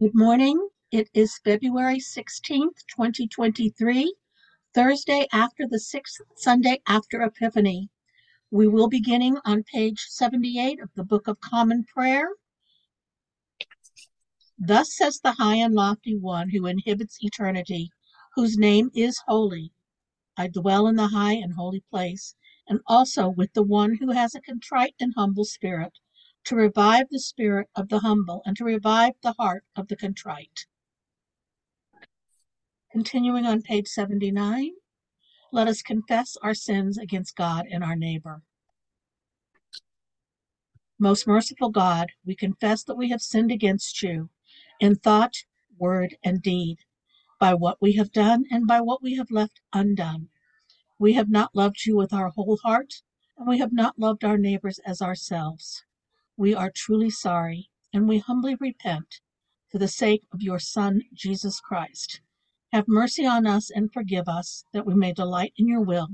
[0.00, 0.70] Good morning.
[0.90, 4.14] It is February 16th, 2023,
[4.72, 7.90] Thursday after the sixth Sunday after Epiphany.
[8.50, 12.30] We will be beginning on page 78 of the Book of Common Prayer.
[14.58, 17.90] Thus says the high and lofty one who inhibits eternity,
[18.36, 19.70] whose name is holy.
[20.34, 22.34] I dwell in the high and holy place,
[22.66, 25.92] and also with the one who has a contrite and humble spirit,
[26.44, 30.66] to revive the spirit of the humble and to revive the heart of the contrite.
[32.92, 34.72] Continuing on page 79,
[35.52, 38.42] let us confess our sins against God and our neighbor.
[40.98, 44.28] Most merciful God, we confess that we have sinned against you
[44.80, 45.44] in thought,
[45.78, 46.78] word, and deed,
[47.38, 50.28] by what we have done and by what we have left undone.
[50.98, 53.02] We have not loved you with our whole heart,
[53.38, 55.84] and we have not loved our neighbors as ourselves.
[56.40, 59.20] We are truly sorry, and we humbly repent
[59.70, 62.22] for the sake of your Son, Jesus Christ.
[62.72, 66.08] Have mercy on us and forgive us, that we may delight in your will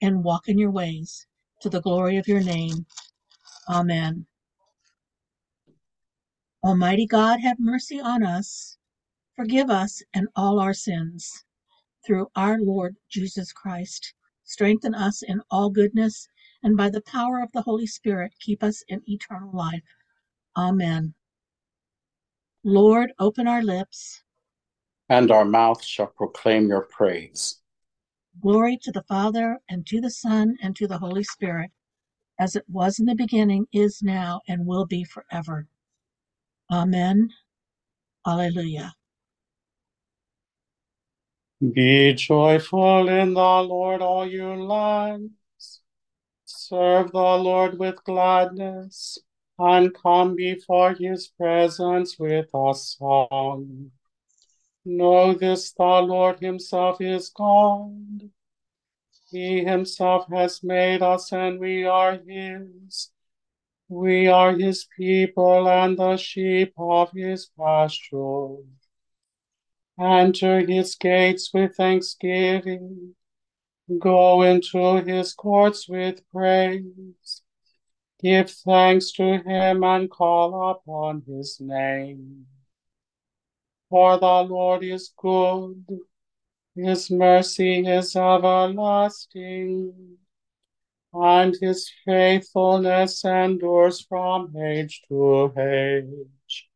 [0.00, 1.26] and walk in your ways,
[1.60, 2.86] to the glory of your name.
[3.68, 4.24] Amen.
[6.64, 8.78] Almighty God, have mercy on us,
[9.36, 11.44] forgive us and all our sins.
[12.06, 16.26] Through our Lord Jesus Christ, strengthen us in all goodness,
[16.62, 19.82] and by the power of the Holy Spirit, keep us in eternal life.
[20.56, 21.14] Amen.
[22.64, 24.22] Lord, open our lips.
[25.08, 27.60] And our mouth shall proclaim your praise.
[28.40, 31.70] Glory to the Father, and to the Son, and to the Holy Spirit
[32.38, 35.66] as it was in the beginning, is now, and will be forever.
[36.70, 37.30] Amen.
[38.26, 38.92] Alleluia.
[41.72, 45.32] Be joyful in the Lord, all you lands.
[46.68, 49.16] Serve the Lord with gladness,
[49.58, 53.90] and come before his presence with a song.
[54.84, 58.28] Know this the Lord himself is God.
[59.30, 63.12] He himself has made us, and we are his.
[63.88, 68.56] We are his people and the sheep of his pasture.
[69.98, 73.14] Enter his gates with thanksgiving.
[73.98, 77.42] Go into his courts with praise.
[78.20, 82.46] Give thanks to him and call upon his name.
[83.88, 85.84] For the Lord is good
[86.78, 89.92] his mercy is everlasting,
[91.12, 96.68] and his faithfulness endures from age to age.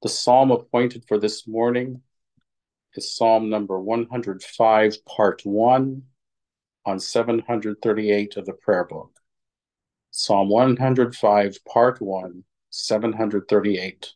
[0.00, 2.00] The psalm appointed for this morning
[2.96, 6.02] is Psalm number 105, part 1,
[6.84, 9.10] on 738 of the prayer book.
[10.10, 14.14] Psalm 105, part 1, 738.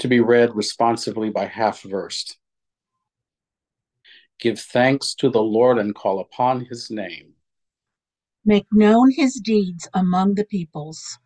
[0.00, 2.38] to be read responsively by half versed.
[4.38, 7.34] Give thanks to the Lord and call upon his name.
[8.44, 11.18] Make known his deeds among the peoples.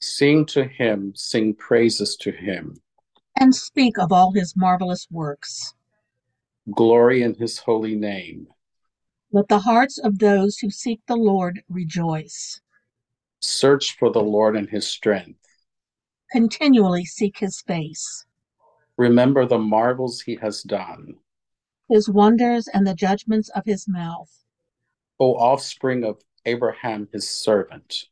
[0.00, 2.80] Sing to him, sing praises to him.
[3.38, 5.74] And speak of all his marvelous works.
[6.74, 8.48] Glory in his holy name.
[9.32, 12.60] Let the hearts of those who seek the Lord rejoice.
[13.40, 15.40] Search for the Lord and his strength
[16.30, 18.24] continually seek his face.
[18.96, 21.16] Remember the marvels he has done,
[21.88, 24.44] his wonders and the judgments of his mouth.
[25.18, 28.04] O offspring of Abraham, his servant.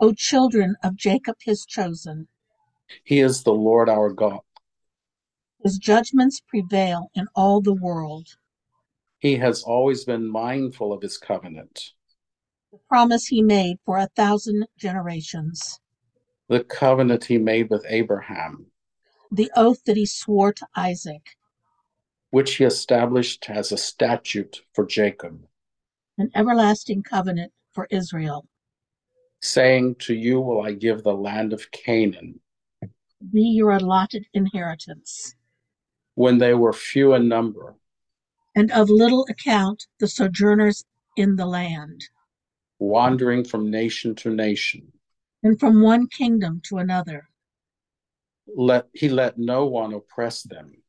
[0.00, 2.28] O children of Jacob, his chosen.
[3.04, 4.40] He is the Lord our God.
[5.62, 8.36] His judgments prevail in all the world.
[9.18, 11.92] He has always been mindful of his covenant.
[12.70, 15.80] The promise he made for a thousand generations
[16.48, 18.66] the covenant he made with Abraham,
[19.30, 21.36] the oath that he swore to Isaac,
[22.30, 25.46] which he established as a statute for Jacob,
[26.18, 28.46] an everlasting covenant for Israel,
[29.42, 32.40] saying, To you will I give the land of Canaan,
[33.32, 35.34] be your allotted inheritance.
[36.14, 37.76] When they were few in number,
[38.54, 40.84] and of little account the sojourners
[41.16, 42.02] in the land,
[42.78, 44.92] wandering from nation to nation
[45.42, 47.28] and from one kingdom to another.
[48.56, 50.82] Let he let no one oppress them.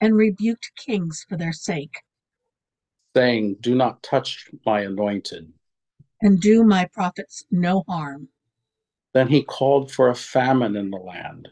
[0.00, 1.94] And rebuked kings for their sake.
[3.14, 5.52] Saying, Do not touch my anointed.
[6.22, 8.28] And do my prophets no harm.
[9.12, 11.48] Then he called for a famine in the land.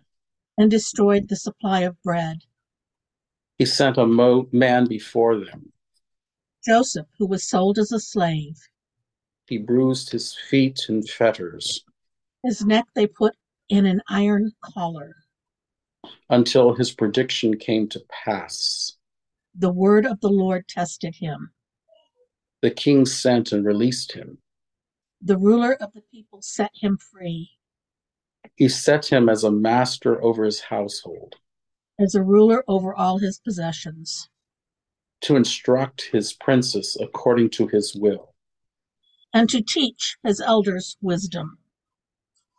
[0.57, 2.39] And destroyed the supply of bread.
[3.59, 5.73] He sent a mo- man before them.
[6.65, 8.57] Joseph, who was sold as a slave.
[9.47, 11.85] He bruised his feet in fetters
[12.45, 13.35] His neck they put
[13.69, 15.17] in an iron collar.
[16.29, 18.97] until his prediction came to pass.
[19.57, 21.51] The word of the Lord tested him.
[22.63, 24.39] The king sent and released him.
[25.23, 27.51] The ruler of the people set him free.
[28.57, 31.37] He set him as a master over his household,
[31.99, 34.29] as a ruler over all his possessions,
[35.23, 38.35] to instruct his princes according to his will.
[39.33, 41.59] and to teach his elders wisdom,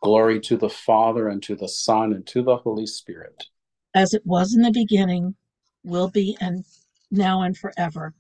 [0.02, 3.48] Glory to the Father, and to the Son, and to the Holy Spirit.
[3.94, 5.36] as it was in the beginning,
[5.84, 6.64] will be, and
[7.12, 8.14] now and forever.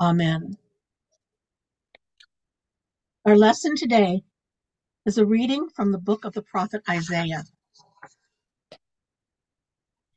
[0.00, 0.58] Amen.
[3.28, 4.22] Our lesson today
[5.04, 7.44] is a reading from the book of the prophet Isaiah.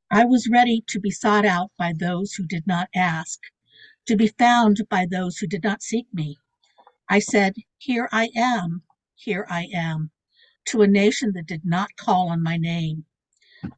[0.09, 3.37] I was ready to be sought out by those who did not ask,
[4.05, 6.37] to be found by those who did not seek me.
[7.09, 8.83] I said, Here I am,
[9.15, 10.11] here I am,
[10.67, 13.03] to a nation that did not call on my name.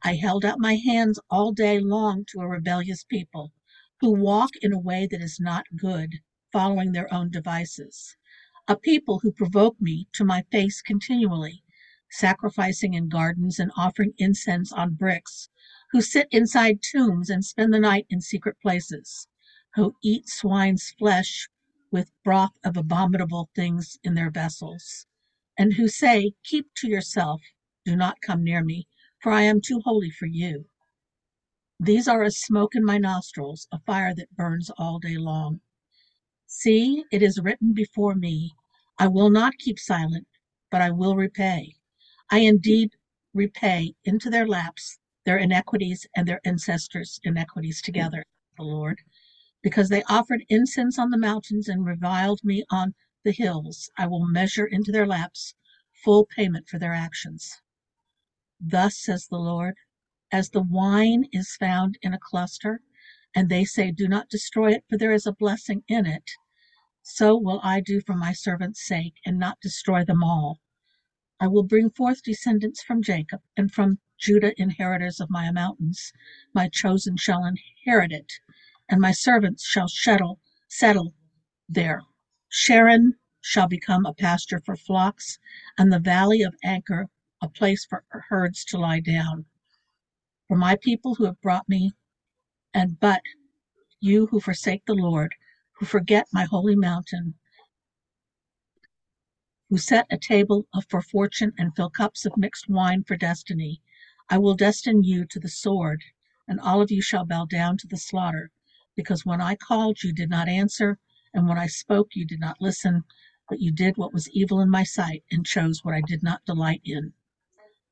[0.04, 3.52] I held out my hands all day long to a rebellious people
[4.00, 6.20] who walk in a way that is not good,
[6.52, 8.16] following their own devices.
[8.66, 11.62] A people who provoke me to my face continually,
[12.10, 15.50] sacrificing in gardens and offering incense on bricks,
[15.92, 19.28] who sit inside tombs and spend the night in secret places,
[19.74, 21.50] who eat swine's flesh
[21.90, 25.06] with broth of abominable things in their vessels,
[25.58, 27.42] and who say, Keep to yourself,
[27.84, 28.88] do not come near me,
[29.20, 30.70] for I am too holy for you.
[31.78, 35.60] These are as smoke in my nostrils, a fire that burns all day long.
[36.56, 38.54] See, it is written before me,
[38.98, 40.26] I will not keep silent,
[40.70, 41.74] but I will repay.
[42.30, 42.92] I indeed
[43.34, 48.24] repay into their laps their iniquities and their ancestors' iniquities together,
[48.56, 49.02] the Lord,
[49.62, 53.90] because they offered incense on the mountains and reviled me on the hills.
[53.98, 55.54] I will measure into their laps
[55.92, 57.60] full payment for their actions.
[58.58, 59.74] Thus says the Lord,
[60.32, 62.80] as the wine is found in a cluster,
[63.34, 66.30] and they say, Do not destroy it, for there is a blessing in it,
[67.06, 70.60] so will I do for my servant's sake, and not destroy them all.
[71.38, 76.14] I will bring forth descendants from Jacob, and from Judah inheritors of my mountains.
[76.54, 78.32] My chosen shall inherit it,
[78.88, 81.14] and my servants shall settle, settle
[81.68, 82.00] there.
[82.48, 85.38] Sharon shall become a pasture for flocks,
[85.76, 87.10] and the valley of Achor
[87.42, 89.44] a place for herds to lie down.
[90.48, 91.92] For my people who have brought me,
[92.72, 93.20] and but
[94.00, 95.34] you who forsake the Lord,
[95.84, 97.34] who forget my holy mountain,
[99.68, 103.82] who set a table for fortune and fill cups of mixed wine for destiny.
[104.30, 106.00] I will destine you to the sword,
[106.48, 108.50] and all of you shall bow down to the slaughter,
[108.96, 110.98] because when I called you did not answer,
[111.34, 113.04] and when I spoke you did not listen,
[113.50, 116.46] but you did what was evil in my sight and chose what I did not
[116.46, 117.12] delight in.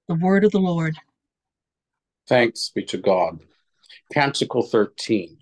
[0.08, 0.96] The word of the Lord.
[2.26, 3.40] Thanks be to God.
[4.14, 5.41] Canticle 13.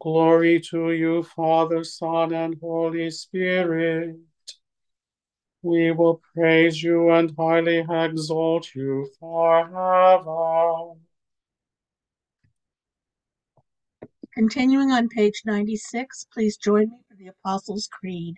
[0.00, 4.16] Glory to you, Father, Son, and Holy Spirit.
[5.62, 10.94] We will praise you and highly exalt you forever.
[14.32, 18.36] Continuing on page 96, please join me for the Apostles' Creed.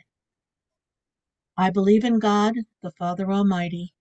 [1.59, 3.93] I believe in God, the Father Almighty,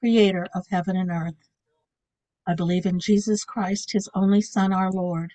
[0.00, 1.48] creator of heaven and earth.
[2.48, 5.34] I believe in Jesus Christ, his only Son, our Lord.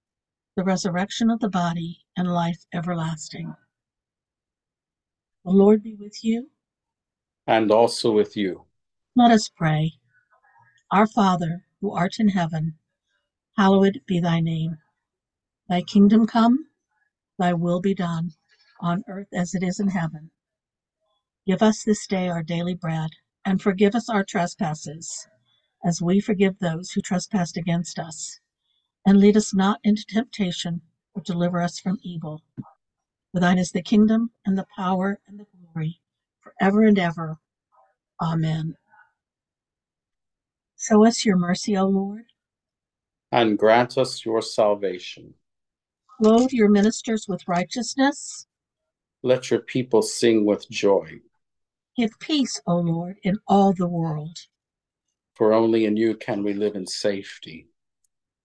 [0.55, 3.55] the resurrection of the body, and life everlasting.
[5.45, 6.49] The Lord be with you.
[7.47, 8.65] and also with you.
[9.15, 9.93] Let us pray.
[10.91, 12.75] Our Father, who art in heaven,
[13.57, 14.77] hallowed be thy name.
[15.67, 16.67] Thy kingdom come,
[17.39, 18.31] thy will be done,
[18.79, 20.31] on earth as it is in heaven.
[21.47, 23.09] Give us this day our daily bread,
[23.43, 25.27] and forgive us our trespasses,
[25.83, 28.39] as we forgive those who trespass against us.
[29.05, 30.81] And lead us not into temptation,
[31.15, 32.43] but deliver us from evil.
[33.31, 36.01] For thine is the kingdom, and the power, and the glory,
[36.41, 37.37] forever and ever.
[38.21, 38.75] Amen.
[40.77, 42.25] Show us your mercy, O Lord.
[43.31, 45.33] And grant us your salvation.
[46.21, 48.45] Clothe your ministers with righteousness.
[49.23, 51.21] Let your people sing with joy,
[51.97, 54.37] Give peace, O Lord, in all the world.
[55.35, 57.67] for only in you can we live in safety.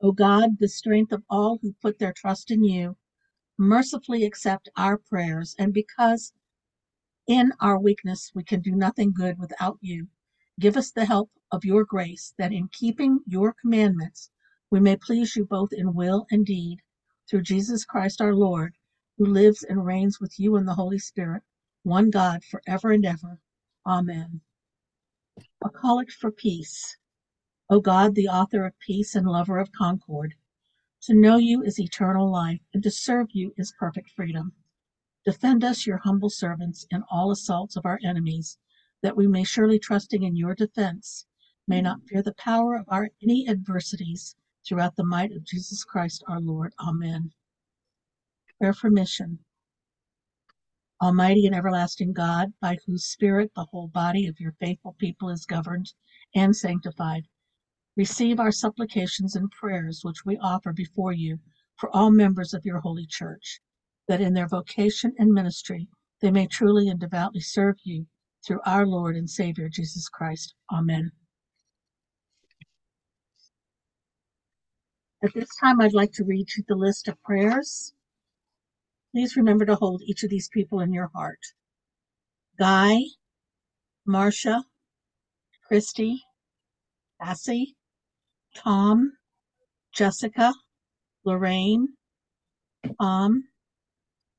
[0.00, 2.96] O God, the strength of all who put their trust in you,
[3.58, 6.32] mercifully accept our prayers, and because
[7.26, 10.08] in our weakness we can do nothing good without you,
[10.60, 14.30] give us the help of your grace, that in keeping your commandments
[14.70, 16.78] we may please you both in will and deed,
[17.28, 18.76] through Jesus Christ our Lord,
[19.16, 21.42] who lives and reigns with you in the Holy Spirit,
[21.82, 23.40] one God, forever and ever.
[23.84, 24.42] Amen.
[25.64, 26.96] A collect for peace.
[27.70, 30.34] O God, the author of peace and lover of concord,
[31.02, 34.54] to know you is eternal life, and to serve you is perfect freedom.
[35.26, 38.56] Defend us, your humble servants, in all assaults of our enemies,
[39.02, 41.26] that we may surely trusting in your defense,
[41.66, 44.34] may not fear the power of our any adversities
[44.66, 46.72] throughout the might of Jesus Christ our Lord.
[46.80, 47.32] Amen.
[48.58, 49.40] Prayer for mission.
[51.02, 55.44] Almighty and everlasting God, by whose Spirit the whole body of your faithful people is
[55.44, 55.92] governed
[56.34, 57.28] and sanctified,
[57.98, 61.36] receive our supplications and prayers which we offer before you
[61.76, 63.60] for all members of your holy church,
[64.06, 65.88] that in their vocation and ministry
[66.22, 68.06] they may truly and devoutly serve you
[68.46, 70.54] through our Lord and Savior Jesus Christ.
[70.72, 71.10] Amen.
[75.24, 77.92] At this time, I'd like to read you the list of prayers.
[79.12, 81.40] Please remember to hold each of these people in your heart.
[82.60, 82.98] Guy,
[84.06, 84.62] Marcia,
[85.66, 86.22] Christy,
[87.20, 87.74] Cassie,
[88.54, 89.12] Tom,
[89.92, 90.54] Jessica,
[91.24, 91.88] Lorraine,
[93.00, 93.48] Tom,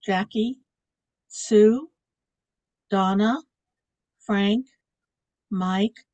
[0.04, 0.60] Jackie,
[1.28, 1.90] Sue,
[2.90, 3.44] Donna,
[4.20, 4.66] Frank,
[5.52, 6.06] Mike,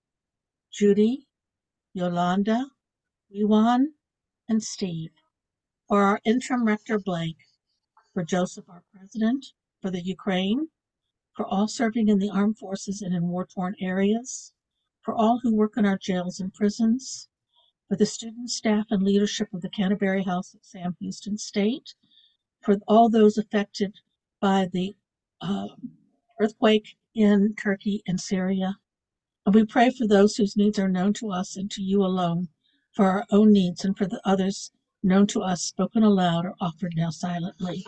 [0.72, 1.28] Judy,
[1.94, 2.68] Yolanda,
[3.34, 3.94] Iwan,
[4.50, 5.12] and Steve.
[5.88, 7.38] For our interim rector Blake,
[8.14, 9.46] for Joseph, our president,
[9.82, 10.70] for the Ukraine,
[11.34, 14.54] for all serving in the armed forces and in war torn areas,
[15.02, 17.30] for all who work in our jails and prisons,
[17.88, 21.94] for the student staff and leadership of the Canterbury House at Sam Houston State,
[22.62, 23.96] for all those affected
[24.42, 24.96] by the
[25.42, 25.68] uh,
[26.40, 28.78] earthquake in Turkey and Syria.
[29.46, 32.48] And we pray for those whose needs are known to us and to you alone,
[32.94, 34.72] for our own needs and for the others
[35.04, 37.86] known to us, spoken aloud or offered now silently.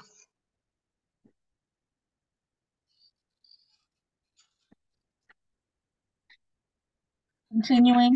[7.50, 8.16] Continuing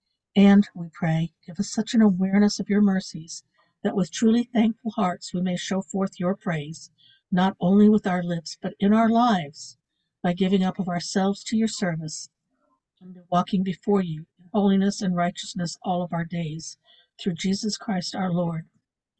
[0.35, 3.43] And we pray, give us such an awareness of your mercies
[3.83, 6.89] that with truly thankful hearts we may show forth your praise,
[7.31, 9.77] not only with our lips, but in our lives,
[10.23, 12.29] by giving up of ourselves to your service
[13.01, 16.77] and walking before you in holiness and righteousness all of our days,
[17.19, 18.65] through Jesus Christ our Lord,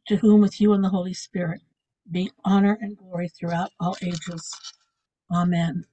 [0.07, 1.61] to whom with you and the Holy Spirit
[2.09, 4.49] be honor and glory throughout all ages.
[5.31, 5.85] Amen.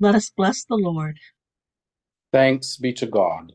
[0.00, 1.18] Let us bless the Lord.
[2.32, 3.52] Thanks be to God.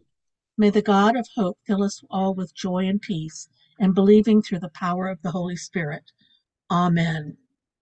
[0.58, 4.60] May the God of hope fill us all with joy and peace and believing through
[4.60, 6.12] the power of the Holy Spirit.
[6.70, 7.38] Amen.